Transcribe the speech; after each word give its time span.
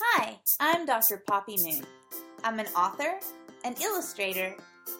Hi, 0.00 0.38
I'm 0.60 0.86
Dr. 0.86 1.24
Poppy 1.26 1.56
Moon. 1.56 1.82
I'm 2.44 2.60
an 2.60 2.68
author, 2.68 3.18
an 3.64 3.74
illustrator, 3.82 4.54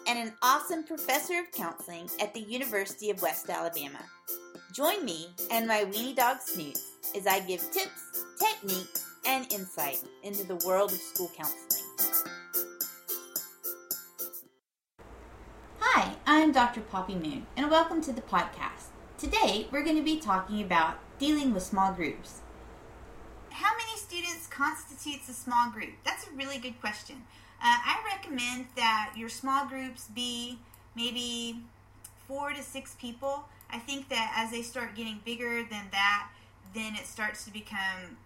and 0.07 0.19
an 0.19 0.33
awesome 0.41 0.83
professor 0.83 1.39
of 1.39 1.51
counseling 1.53 2.09
at 2.19 2.33
the 2.33 2.41
University 2.41 3.09
of 3.09 3.21
West 3.21 3.49
Alabama. 3.49 3.99
Join 4.73 5.05
me 5.05 5.27
and 5.51 5.65
my 5.65 5.85
weenie 5.85 6.17
dog 6.17 6.41
Snoots 6.41 6.97
as 7.15 7.27
I 7.27 7.39
give 7.39 7.61
tips, 7.71 8.25
techniques, 8.37 9.05
and 9.25 9.49
insight 9.53 10.03
into 10.23 10.45
the 10.45 10.57
world 10.67 10.91
of 10.91 10.99
school 10.99 11.31
counseling. 11.33 11.85
Hi, 15.79 16.13
I'm 16.25 16.51
Dr. 16.51 16.81
Poppy 16.81 17.15
Moon, 17.15 17.47
and 17.55 17.71
welcome 17.71 18.01
to 18.01 18.11
the 18.11 18.21
podcast. 18.23 18.89
Today, 19.17 19.67
we're 19.71 19.83
going 19.83 19.95
to 19.95 20.01
be 20.01 20.19
talking 20.19 20.61
about 20.61 20.97
dealing 21.19 21.53
with 21.53 21.63
small 21.63 21.93
groups. 21.93 22.41
Students 24.09 24.47
constitutes 24.47 25.29
a 25.29 25.33
small 25.33 25.69
group? 25.69 25.91
That's 26.03 26.25
a 26.25 26.31
really 26.31 26.57
good 26.57 26.81
question. 26.81 27.17
Uh, 27.61 27.77
I 27.77 27.99
recommend 28.11 28.65
that 28.75 29.13
your 29.15 29.29
small 29.29 29.67
groups 29.67 30.07
be 30.07 30.57
maybe 30.95 31.59
four 32.27 32.49
to 32.49 32.63
six 32.63 32.95
people. 32.99 33.43
I 33.71 33.77
think 33.77 34.09
that 34.09 34.33
as 34.35 34.49
they 34.49 34.63
start 34.63 34.95
getting 34.95 35.19
bigger 35.25 35.61
than 35.61 35.89
that, 35.91 36.29
then 36.73 36.95
it 36.95 37.05
starts 37.05 37.45
to 37.45 37.53
become 37.53 38.17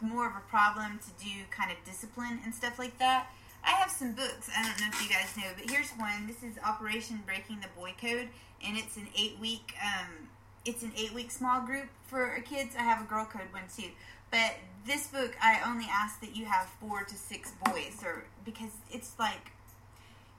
more 0.00 0.28
of 0.28 0.36
a 0.36 0.48
problem 0.48 1.00
to 1.00 1.24
do 1.24 1.32
kind 1.50 1.72
of 1.72 1.78
discipline 1.84 2.38
and 2.44 2.54
stuff 2.54 2.78
like 2.78 2.96
that. 3.00 3.26
I 3.64 3.70
have 3.70 3.90
some 3.90 4.12
books. 4.12 4.48
I 4.56 4.62
don't 4.62 4.80
know 4.80 4.86
if 4.92 5.02
you 5.02 5.08
guys 5.08 5.36
know, 5.36 5.50
but 5.58 5.68
here's 5.68 5.90
one. 5.98 6.28
This 6.28 6.44
is 6.44 6.56
Operation 6.64 7.18
Breaking 7.26 7.58
the 7.58 7.66
Boy 7.76 7.92
Code, 8.00 8.28
and 8.64 8.78
it's 8.78 8.96
an 8.96 9.08
eight 9.18 9.36
week. 9.40 9.74
Um, 9.82 10.28
it's 10.64 10.84
an 10.84 10.92
eight 10.96 11.12
week 11.12 11.32
small 11.32 11.60
group 11.60 11.88
for 12.06 12.40
kids. 12.44 12.76
I 12.78 12.84
have 12.84 13.02
a 13.02 13.04
girl 13.04 13.24
code 13.24 13.52
one 13.52 13.64
too. 13.76 13.90
But 14.34 14.56
this 14.84 15.06
book, 15.06 15.36
I 15.40 15.60
only 15.64 15.86
ask 15.88 16.20
that 16.20 16.34
you 16.34 16.46
have 16.46 16.66
four 16.80 17.04
to 17.04 17.14
six 17.14 17.52
boys, 17.64 18.02
or 18.04 18.24
because 18.44 18.72
it's 18.90 19.12
like, 19.16 19.52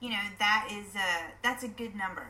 you 0.01 0.09
know, 0.09 0.19
that 0.37 0.67
is 0.69 0.93
a 0.95 1.31
that's 1.41 1.63
a 1.63 1.69
good 1.69 1.95
number. 1.95 2.27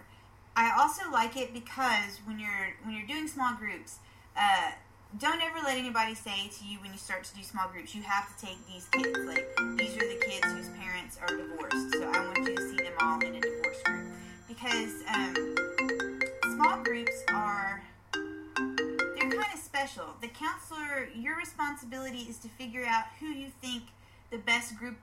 I 0.55 0.77
also 0.77 1.09
like 1.11 1.35
it 1.35 1.55
because 1.55 2.19
when 2.25 2.39
you're 2.39 2.75
when 2.83 2.95
you're 2.95 3.07
doing 3.07 3.27
small 3.27 3.55
groups, 3.55 3.97
uh, 4.37 4.73
don't 5.17 5.41
ever 5.41 5.57
let 5.63 5.75
anybody 5.75 6.13
say 6.13 6.51
to 6.59 6.65
you 6.67 6.77
when 6.81 6.91
you 6.91 6.99
start 6.99 7.23
to 7.23 7.35
do 7.35 7.41
small 7.41 7.67
groups, 7.69 7.95
you 7.95 8.03
have 8.03 8.29
to 8.37 8.45
take 8.45 8.57
these 8.67 8.85
kids. 8.89 9.17
Like 9.25 9.49
these 9.75 9.97
are 9.97 10.07
the 10.07 10.21
kids 10.23 10.45
whose 10.53 10.69
parents 10.77 11.17
are 11.19 11.35
divorced, 11.35 11.93
so 11.93 12.03
I 12.13 12.27
want 12.27 12.47
you 12.47 12.55
to 12.55 12.69
see 12.69 12.77
them 12.77 12.93
all 13.01 13.19
in 13.21 13.33
a 13.33 13.41
divorce 13.41 13.81
group 13.85 14.05
because 14.47 14.93
um, 15.11 15.55
small 16.53 16.77
groups 16.83 17.23
are 17.33 17.81
special. 19.85 20.15
The 20.21 20.27
counselor, 20.27 21.09
your 21.15 21.37
responsibility 21.37 22.25
is 22.29 22.37
to 22.39 22.47
figure 22.47 22.85
out 22.85 23.05
who 23.19 23.27
you 23.27 23.49
think 23.61 23.83
the 24.31 24.37
best 24.37 24.75
group 24.77 24.95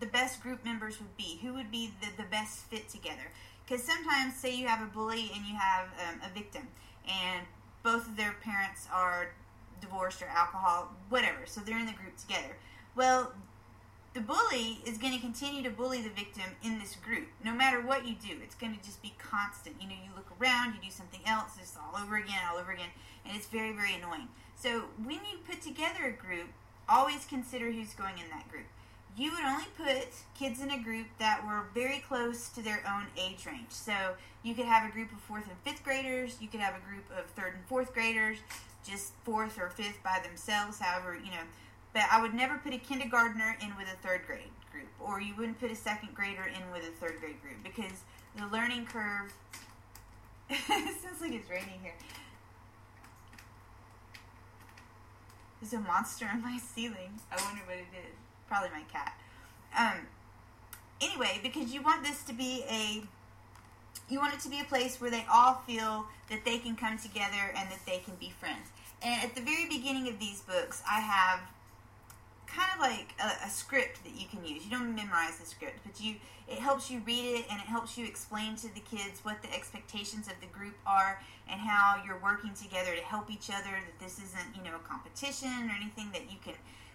the 0.00 0.06
best 0.06 0.42
group 0.42 0.64
members 0.64 1.00
would 1.00 1.16
be. 1.16 1.38
Who 1.42 1.54
would 1.54 1.70
be 1.70 1.90
the, 2.00 2.22
the 2.22 2.28
best 2.28 2.64
fit 2.70 2.88
together? 2.88 3.30
Because 3.64 3.82
sometimes, 3.84 4.34
say 4.34 4.54
you 4.54 4.66
have 4.66 4.82
a 4.82 4.90
bully 4.90 5.30
and 5.34 5.44
you 5.44 5.54
have 5.56 5.86
um, 6.08 6.20
a 6.24 6.34
victim, 6.34 6.66
and 7.06 7.46
both 7.82 8.08
of 8.08 8.16
their 8.16 8.34
parents 8.42 8.88
are 8.92 9.30
divorced 9.80 10.22
or 10.22 10.26
alcohol, 10.26 10.92
whatever. 11.08 11.46
So 11.46 11.60
they're 11.60 11.78
in 11.78 11.86
the 11.86 11.92
group 11.92 12.16
together. 12.16 12.56
Well, 12.96 13.32
the 14.18 14.24
bully 14.24 14.80
is 14.84 14.98
going 14.98 15.12
to 15.12 15.20
continue 15.20 15.62
to 15.62 15.70
bully 15.70 16.02
the 16.02 16.10
victim 16.10 16.42
in 16.64 16.80
this 16.80 16.96
group 16.96 17.28
no 17.44 17.54
matter 17.54 17.80
what 17.80 18.04
you 18.04 18.16
do. 18.20 18.34
It's 18.42 18.56
going 18.56 18.76
to 18.76 18.84
just 18.84 19.00
be 19.00 19.14
constant. 19.16 19.76
You 19.80 19.86
know 19.86 19.94
you 19.94 20.10
look 20.16 20.26
around 20.40 20.74
you 20.74 20.80
do 20.82 20.90
something 20.90 21.20
else 21.24 21.52
it's 21.60 21.76
all 21.76 22.02
over 22.02 22.16
again 22.16 22.40
all 22.50 22.58
over 22.58 22.72
again 22.72 22.90
and 23.24 23.36
it's 23.36 23.46
very 23.46 23.72
very 23.72 23.94
annoying. 23.94 24.26
So 24.56 24.86
when 25.04 25.20
you 25.30 25.38
put 25.48 25.62
together 25.62 26.06
a 26.06 26.12
group 26.12 26.48
always 26.88 27.26
consider 27.26 27.70
who's 27.70 27.94
going 27.94 28.18
in 28.18 28.28
that 28.30 28.48
group. 28.48 28.66
You 29.16 29.30
would 29.30 29.44
only 29.44 29.66
put 29.76 30.08
kids 30.36 30.60
in 30.60 30.70
a 30.70 30.82
group 30.82 31.06
that 31.18 31.44
were 31.46 31.66
very 31.72 31.98
close 31.98 32.48
to 32.50 32.62
their 32.62 32.82
own 32.88 33.06
age 33.16 33.46
range. 33.46 33.70
So 33.70 33.92
you 34.42 34.54
could 34.54 34.64
have 34.64 34.88
a 34.88 34.92
group 34.92 35.12
of 35.12 35.18
fourth 35.20 35.44
and 35.46 35.58
fifth 35.62 35.84
graders 35.84 36.38
you 36.40 36.48
could 36.48 36.60
have 36.60 36.74
a 36.74 36.84
group 36.84 37.04
of 37.16 37.26
third 37.36 37.54
and 37.54 37.64
fourth 37.66 37.94
graders 37.94 38.38
just 38.84 39.12
fourth 39.22 39.60
or 39.60 39.70
fifth 39.70 40.02
by 40.02 40.20
themselves 40.24 40.78
however 40.80 41.14
you 41.14 41.30
know 41.30 41.46
but 41.92 42.02
I 42.10 42.20
would 42.20 42.34
never 42.34 42.58
put 42.58 42.72
a 42.72 42.78
kindergartner 42.78 43.56
in 43.62 43.76
with 43.76 43.86
a 43.88 44.06
third 44.06 44.22
grade 44.26 44.50
group, 44.72 44.88
or 45.00 45.20
you 45.20 45.34
wouldn't 45.36 45.58
put 45.60 45.70
a 45.70 45.76
second 45.76 46.14
grader 46.14 46.44
in 46.44 46.70
with 46.72 46.82
a 46.82 46.92
third 46.92 47.20
grade 47.20 47.40
group 47.42 47.56
because 47.62 48.02
the 48.36 48.46
learning 48.46 48.86
curve. 48.86 49.32
it 50.50 51.02
sounds 51.02 51.20
like 51.20 51.32
it's 51.32 51.50
raining 51.50 51.80
here. 51.82 51.94
There's 55.60 55.72
a 55.72 55.80
monster 55.80 56.26
on 56.32 56.42
my 56.42 56.58
ceiling. 56.58 57.18
I 57.32 57.42
wonder 57.44 57.62
what 57.66 57.76
it 57.76 57.86
is. 57.92 58.14
Probably 58.48 58.70
my 58.70 58.84
cat. 58.92 59.18
Um. 59.76 60.06
Anyway, 61.00 61.38
because 61.42 61.72
you 61.72 61.82
want 61.82 62.02
this 62.02 62.24
to 62.24 62.32
be 62.32 62.64
a 62.68 63.02
you 64.08 64.18
want 64.18 64.34
it 64.34 64.40
to 64.40 64.48
be 64.48 64.60
a 64.60 64.64
place 64.64 65.00
where 65.00 65.10
they 65.10 65.24
all 65.30 65.54
feel 65.66 66.06
that 66.30 66.44
they 66.44 66.58
can 66.58 66.76
come 66.76 66.98
together 66.98 67.52
and 67.56 67.70
that 67.70 67.80
they 67.86 67.98
can 67.98 68.14
be 68.14 68.30
friends. 68.30 68.68
And 69.02 69.22
at 69.22 69.34
the 69.34 69.42
very 69.42 69.66
beginning 69.68 70.08
of 70.08 70.18
these 70.18 70.40
books, 70.40 70.82
I 70.90 71.00
have 71.00 71.40
kind 72.54 72.70
of 72.74 72.80
like 72.80 73.14
a, 73.20 73.46
a, 73.46 73.50
script 73.50 74.02
that 74.04 74.14
you 74.14 74.26
can 74.26 74.44
use. 74.44 74.64
You 74.64 74.70
don't 74.70 74.94
memorize 74.94 75.36
the 75.38 75.46
script, 75.46 75.80
but 75.84 76.00
you 76.00 76.16
it 76.48 76.58
helps 76.58 76.90
you 76.90 77.02
read 77.04 77.38
it 77.38 77.44
and 77.50 77.60
it 77.60 77.66
helps 77.66 77.98
you 77.98 78.06
explain 78.06 78.56
to 78.56 78.72
the 78.74 78.80
kids 78.80 79.20
what 79.22 79.42
the 79.42 79.52
expectations 79.52 80.28
of 80.28 80.34
the 80.40 80.46
group 80.46 80.74
are 80.86 81.20
and 81.50 81.60
how 81.60 82.00
you're 82.06 82.18
working 82.22 82.54
together 82.54 82.94
to 82.94 83.02
help 83.02 83.30
each 83.30 83.50
other. 83.50 83.70
That 83.70 83.98
this 84.00 84.18
isn't 84.18 84.56
you 84.56 84.62
know 84.62 84.76
a 84.76 84.88
competition 84.88 85.68
or 85.68 85.74
anything 85.76 86.10
that 86.12 86.30
you 86.30 86.38
can 86.42 86.54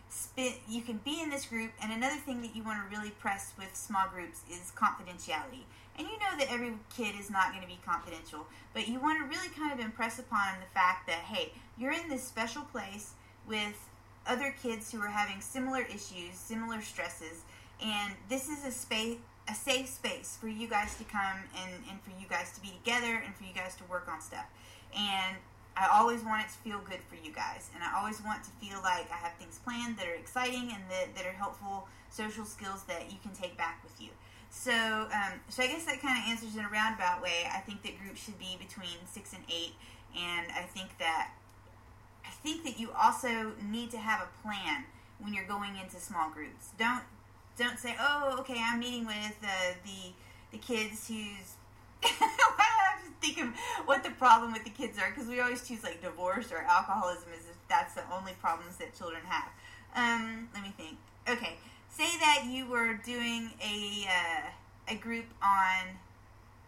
spit. 0.10 0.56
You 0.68 0.82
can 0.82 0.98
be 0.98 1.22
in 1.22 1.30
this 1.30 1.46
group. 1.46 1.72
And 1.82 1.92
another 1.92 2.18
thing 2.18 2.42
that 2.42 2.56
you 2.56 2.64
want 2.64 2.80
to 2.84 2.96
really 2.96 3.12
press 3.12 3.54
with 3.58 3.76
small 3.76 4.08
groups 4.14 4.42
is 4.50 4.72
confidentiality. 4.76 5.66
And 5.98 6.08
you 6.08 6.18
know 6.18 6.38
that 6.40 6.52
every 6.52 6.74
kid 6.96 7.14
is 7.20 7.30
not 7.30 7.50
going 7.52 7.62
to 7.62 7.68
be 7.68 7.80
confidential, 7.86 8.48
but 8.74 8.88
you 8.88 9.00
want 9.00 9.20
to 9.20 9.26
really 9.26 9.50
kind 9.50 9.72
of 9.72 9.80
impress 9.84 10.18
upon 10.18 10.60
the 10.60 10.66
fact 10.74 11.06
that 11.08 11.20
hey, 11.20 11.52
you're 11.78 11.92
in 11.92 12.10
this 12.10 12.24
special 12.24 12.64
place 12.64 13.14
with 13.48 13.90
other 14.28 14.56
kids 14.62 14.92
who 14.92 15.00
are 15.02 15.10
having 15.10 15.42
similar 15.42 15.82
issues, 15.82 16.36
similar 16.36 16.82
stresses, 16.82 17.42
and 17.84 18.14
this 18.30 18.48
is 18.50 18.66
a 18.66 18.72
space 18.72 19.18
a 19.50 19.54
safe 19.54 19.90
space 19.90 20.38
for 20.40 20.48
you 20.48 20.68
guys 20.68 20.96
to 20.96 21.04
come 21.04 21.44
and, 21.62 21.84
and 21.90 22.02
for 22.02 22.12
you 22.12 22.28
guys 22.30 22.52
to 22.54 22.62
be 22.62 22.72
together 22.84 23.22
and 23.26 23.36
for 23.36 23.44
you 23.44 23.54
guys 23.54 23.76
to 23.76 23.84
work 23.86 24.08
on 24.08 24.22
stuff. 24.22 24.46
And 24.96 25.36
I 25.76 25.90
always 25.92 26.24
want 26.24 26.46
it 26.46 26.50
to 26.54 26.58
feel 26.60 26.80
good 26.88 27.02
for 27.10 27.16
you 27.16 27.34
guys. 27.34 27.70
And 27.74 27.84
I 27.84 28.00
always 28.00 28.24
want 28.24 28.44
to 28.44 28.52
feel 28.62 28.80
like 28.84 29.12
I 29.12 29.18
have 29.18 29.34
things 29.36 29.60
planned 29.64 29.98
that 29.98 30.08
are 30.08 30.16
exciting 30.16 30.72
and 30.72 30.84
that, 30.90 31.16
that 31.16 31.26
are 31.26 31.36
helpful 31.36 31.88
social 32.10 32.46
skills 32.46 32.84
that 32.84 33.12
you 33.12 33.18
can 33.22 33.34
take 33.34 33.58
back 33.58 33.84
with 33.84 34.00
you. 34.00 34.10
So, 34.50 34.72
um, 34.72 35.42
so 35.50 35.64
I 35.64 35.68
guess 35.68 35.86
that 35.86 36.00
kind 36.00 36.18
of 36.22 36.30
answers 36.30 36.56
in 36.56 36.64
a 36.64 36.70
roundabout 36.70 37.24
way. 37.24 37.50
I 37.52 37.58
think 37.60 37.82
that 37.84 38.00
groups 38.00 38.24
should 38.24 38.38
be 38.38 38.56
between 38.60 39.02
six 39.10 39.34
and 39.34 39.42
eight, 39.50 39.74
and 40.16 40.46
I 40.54 40.62
think 40.62 40.96
that 41.00 41.32
I 42.26 42.30
think 42.30 42.64
that 42.64 42.80
you 42.80 42.90
also 43.00 43.54
need 43.70 43.92
to 43.92 43.98
have 43.98 44.22
a 44.22 44.48
plan 44.48 44.86
when 45.20 45.34
you're 45.34 45.46
going 45.46 45.78
into 45.78 46.00
small 46.00 46.30
groups. 46.30 46.70
Don't 46.78 47.04
don't 47.58 47.78
say, 47.78 47.96
"Oh, 48.00 48.38
okay, 48.40 48.58
I'm 48.60 48.80
meeting 48.80 49.06
with 49.06 49.38
uh, 49.44 49.74
the 49.86 50.12
the 50.52 50.58
kids 50.58 51.08
who's." 51.08 51.56
I'm 52.04 53.00
just 53.02 53.14
thinking 53.22 53.54
what 53.86 54.04
the 54.04 54.10
problem 54.12 54.52
with 54.52 54.66
the 54.66 54.70
kids 54.70 54.98
are 55.00 55.10
because 55.10 55.28
we 55.28 55.40
always 55.40 55.66
choose 55.66 55.84
like 55.84 56.02
divorce 56.02 56.52
or 56.52 56.58
alcoholism 56.58 57.30
as 57.34 57.46
if 57.46 57.56
that's 57.70 57.94
the 57.94 58.04
only 58.14 58.34
problems 58.42 58.76
that 58.78 58.98
children 58.98 59.22
have. 59.26 59.50
Um, 59.96 60.50
let 60.54 60.64
me 60.64 60.74
think. 60.76 60.98
Okay, 61.30 61.56
say 61.90 62.10
that 62.20 62.46
you 62.50 62.66
were 62.66 62.96
doing 63.06 63.52
a 63.64 64.08
uh, 64.08 64.94
a 64.94 64.96
group 64.96 65.26
on. 65.42 65.96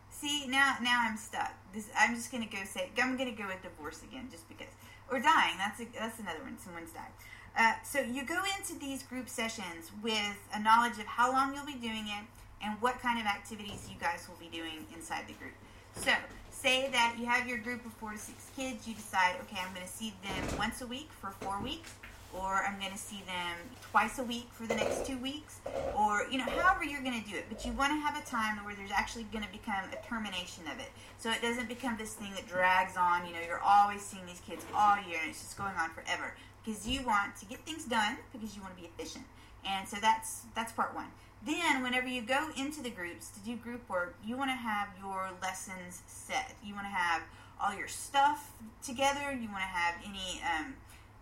See 0.10 0.48
now 0.48 0.78
now 0.82 1.06
I'm 1.08 1.18
stuck. 1.18 1.52
This 1.74 1.90
I'm 1.98 2.16
just 2.16 2.32
gonna 2.32 2.46
go 2.46 2.60
say 2.66 2.90
I'm 2.98 3.18
gonna 3.18 3.32
go 3.32 3.48
with 3.48 3.62
divorce 3.62 4.02
again 4.04 4.30
just 4.32 4.48
because 4.48 4.72
or 5.12 5.20
dying. 5.20 5.56
That's 5.58 5.80
a, 5.80 5.86
that's 5.98 6.20
another 6.20 6.42
one. 6.44 6.58
Someone's 6.58 6.92
died. 6.92 7.14
Uh, 7.58 7.74
so 7.84 8.02
you 8.02 8.26
go 8.26 8.42
into 8.58 8.78
these 8.80 9.04
group 9.04 9.30
sessions 9.30 9.92
with 10.04 10.38
a 10.54 10.60
knowledge 10.60 11.00
of 11.00 11.06
how 11.06 11.32
long 11.32 11.56
you'll 11.56 11.66
be 11.66 11.74
doing 11.74 12.06
it 12.08 12.26
and 12.62 12.82
what 12.82 13.00
kind 13.00 13.20
of 13.20 13.26
activities 13.26 13.88
you 13.90 13.96
guys 14.00 14.28
will 14.28 14.38
be 14.38 14.56
doing 14.56 14.86
inside 14.94 15.26
the 15.28 15.34
group. 15.34 15.54
So 15.96 16.12
say 16.52 16.90
that 16.92 17.16
you 17.18 17.26
have 17.26 17.48
your 17.48 17.60
group 17.60 17.86
of 17.86 17.94
four 17.94 18.12
to 18.12 18.18
six 18.18 18.50
kids. 18.58 18.88
You 18.88 18.96
decide, 18.96 19.36
okay, 19.44 19.62
I'm 19.66 19.74
going 19.74 19.86
to 19.86 19.92
see 19.92 20.14
them 20.22 20.58
once 20.58 20.82
a 20.82 20.88
week 20.88 21.10
for 21.22 21.32
four 21.40 21.62
weeks 21.62 21.92
or 22.40 22.64
I'm 22.66 22.80
going 22.80 22.92
to 22.92 22.98
see 22.98 23.24
them 23.26 23.58
twice 23.92 24.20
a 24.20 24.24
week 24.24 24.48
for 24.52 24.66
the 24.68 24.76
next 24.76 25.06
two 25.06 25.18
weeks, 25.18 25.60
or 25.96 26.26
you 26.30 26.38
know, 26.38 26.46
however 26.46 26.84
you're 26.84 27.02
going 27.02 27.22
to 27.22 27.30
do 27.30 27.36
it. 27.36 27.46
But 27.50 27.66
you 27.66 27.72
want 27.74 27.92
to 27.92 28.00
have 28.00 28.22
a 28.22 28.26
time 28.26 28.64
where 28.66 28.76
there's 28.76 28.92
actually 28.92 29.24
going 29.32 29.44
to 29.44 29.52
become 29.52 29.86
a 29.92 30.08
termination 30.08 30.64
of 30.68 30.80
it, 30.80 30.90
so 31.18 31.32
it 31.32 31.42
doesn't 31.42 31.68
become 31.68 31.98
this 31.98 32.14
thing 32.14 32.32
that 32.36 32.48
drags 32.48 32.98
on. 32.98 33.26
You 33.26 33.34
know, 33.34 33.40
you're 33.46 33.64
always 33.64 34.02
seeing 34.02 34.26
these 34.26 34.42
kids 34.48 34.66
all 34.74 34.96
year, 35.08 35.20
and 35.22 35.30
it's 35.30 35.42
just 35.42 35.58
going 35.58 35.76
on 35.80 35.90
forever 35.92 36.36
because 36.64 36.88
you 36.88 37.06
want 37.06 37.36
to 37.38 37.46
get 37.46 37.66
things 37.66 37.86
done 37.86 38.18
because 38.34 38.56
you 38.56 38.62
want 38.62 38.76
to 38.76 38.82
be 38.82 38.88
efficient. 38.88 39.26
And 39.66 39.88
so 39.88 39.98
that's 40.02 40.44
that's 40.56 40.72
part 40.72 40.96
one. 40.96 41.08
Then, 41.46 41.84
whenever 41.84 42.08
you 42.08 42.22
go 42.24 42.50
into 42.58 42.82
the 42.82 42.90
groups 42.90 43.30
to 43.30 43.40
do 43.40 43.56
group 43.56 43.88
work, 43.88 44.16
you 44.26 44.36
want 44.36 44.50
to 44.50 44.56
have 44.56 44.90
your 45.00 45.30
lessons 45.44 46.02
set. 46.08 46.56
You 46.64 46.74
want 46.74 46.88
to 46.88 46.92
have 46.92 47.22
all 47.62 47.76
your 47.76 47.88
stuff 47.88 48.52
together. 48.84 49.32
You 49.32 49.48
want 49.50 49.62
to 49.62 49.74
have 49.74 49.96
any 50.04 50.42
um, 50.42 50.74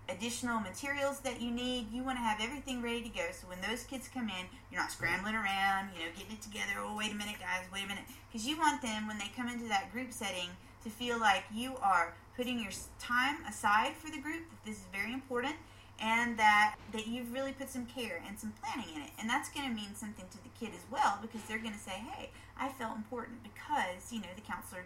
additional 0.10 0.60
materials 0.60 1.20
that 1.20 1.42
you 1.42 1.52
need. 1.52 1.92
You 1.92 2.04
want 2.04 2.18
to 2.18 2.24
have 2.24 2.42
everything 2.42 2.82
ready 2.82 3.02
to 3.02 3.10
go. 3.10 3.24
So 3.32 3.48
when 3.48 3.62
those 3.62 3.84
kids 3.84 4.10
come 4.14 4.30
in, 4.30 4.46
you're 4.72 4.82
not 4.82 4.92
scrambling 4.92 5.36
around, 5.36 5.90
you 5.94 6.04
know, 6.04 6.12
getting 6.18 6.34
it 6.34 6.42
together. 6.42 6.74
Oh, 6.80 6.98
wait 6.98 7.12
a 7.12 7.16
minute, 7.16 7.36
guys, 7.40 7.66
wait 7.72 7.86
a 7.86 7.88
minute. 7.88 8.04
Because 8.32 8.48
you 8.48 8.58
want 8.58 8.82
them, 8.82 9.08
when 9.08 9.18
they 9.18 9.32
come 9.36 9.48
into 9.48 9.68
that 9.70 9.92
group 9.92 10.12
setting, 10.12 10.50
to 10.84 10.90
feel 10.90 11.20
like 11.20 11.44
you 11.54 11.78
are 11.82 12.14
putting 12.36 12.60
your 12.60 12.72
time 13.00 13.38
aside 13.48 13.94
for 13.94 14.12
the 14.12 14.20
group, 14.20 14.44
that 14.50 14.66
this 14.66 14.78
is 14.78 14.86
very 14.92 15.14
important, 15.14 15.56
and 16.02 16.38
that, 16.38 16.76
that 16.92 17.08
you've 17.08 17.32
really 17.32 17.54
put 17.54 17.70
some 17.70 17.86
care 17.86 18.22
and 18.28 18.38
some 18.38 18.54
planning 18.62 18.94
in 18.96 19.02
it. 19.02 19.12
And 19.20 19.30
that's 19.30 19.50
going 19.50 19.70
to 19.70 19.74
mean 19.74 19.96
something 19.96 20.26
to 20.30 20.38
the 20.44 20.50
kid 20.60 20.76
as 20.76 20.84
well 20.92 21.20
because 21.22 21.42
they're 21.48 21.60
going 21.60 21.74
to 21.74 21.80
say, 21.80 22.04
hey, 22.12 22.32
I 22.58 22.70
felt 22.70 22.98
important 22.98 23.44
because, 23.44 24.12
you 24.12 24.20
know, 24.20 24.28
the 24.36 24.42
counselor 24.42 24.84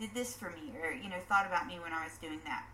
did 0.00 0.14
this 0.14 0.34
for 0.34 0.50
me 0.50 0.72
or, 0.82 0.92
you 0.92 1.10
know, 1.10 1.20
thought 1.28 1.46
about 1.46 1.66
me 1.66 1.78
when 1.82 1.92
I 1.92 2.04
was 2.04 2.16
doing 2.18 2.40
that. 2.46 2.64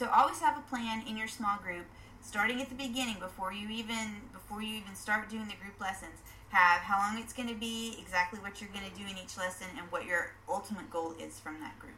So 0.00 0.08
always 0.08 0.40
have 0.40 0.56
a 0.56 0.62
plan 0.62 1.02
in 1.06 1.18
your 1.18 1.28
small 1.28 1.58
group, 1.58 1.84
starting 2.22 2.62
at 2.62 2.70
the 2.70 2.74
beginning 2.74 3.16
before 3.20 3.52
you 3.52 3.68
even 3.68 4.22
before 4.32 4.62
you 4.62 4.76
even 4.76 4.94
start 4.94 5.28
doing 5.28 5.44
the 5.44 5.60
group 5.62 5.78
lessons. 5.78 6.22
Have 6.48 6.80
how 6.80 6.96
long 6.96 7.22
it's 7.22 7.34
going 7.34 7.50
to 7.50 7.54
be, 7.54 7.98
exactly 8.00 8.40
what 8.40 8.62
you're 8.62 8.70
going 8.70 8.90
to 8.90 8.96
do 8.96 9.04
in 9.04 9.18
each 9.22 9.36
lesson, 9.36 9.66
and 9.76 9.92
what 9.92 10.06
your 10.06 10.32
ultimate 10.48 10.88
goal 10.88 11.14
is 11.20 11.38
from 11.38 11.60
that 11.60 11.78
group. 11.78 11.92